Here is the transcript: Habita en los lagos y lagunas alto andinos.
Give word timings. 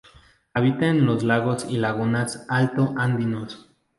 Habita 0.55 0.87
en 0.87 1.05
los 1.05 1.21
lagos 1.23 1.67
y 1.69 1.77
lagunas 1.77 2.47
alto 2.49 2.95
andinos. 2.97 3.69